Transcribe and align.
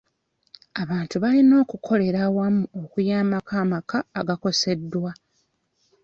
Abantu 0.81 1.15
balina 1.23 1.53
okukolera 1.63 2.19
awamu 2.27 2.63
okuyambako 2.81 3.53
amaka 3.63 3.97
agakoseddwa. 4.19 5.11